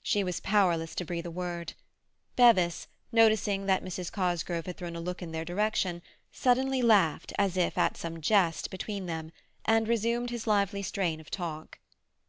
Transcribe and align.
She 0.00 0.22
was 0.22 0.38
powerless 0.38 0.94
to 0.94 1.04
breathe 1.04 1.26
a 1.26 1.30
word. 1.32 1.72
Bevis, 2.36 2.86
noticing 3.10 3.66
that 3.66 3.82
Mrs. 3.82 4.12
Cosgrove 4.12 4.66
had 4.66 4.76
thrown 4.76 4.94
a 4.94 5.00
look 5.00 5.22
in 5.22 5.32
their 5.32 5.44
direction, 5.44 6.02
suddenly 6.30 6.82
laughed 6.82 7.32
as 7.36 7.56
if 7.56 7.76
at 7.76 7.96
some 7.96 8.20
jest 8.20 8.70
between 8.70 9.06
them, 9.06 9.32
and 9.64 9.88
resumed 9.88 10.30
his 10.30 10.46
lively 10.46 10.84
strain 10.84 11.18
of 11.18 11.32
talk. 11.32 11.80